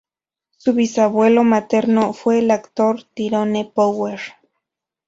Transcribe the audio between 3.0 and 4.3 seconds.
Tyrone Power.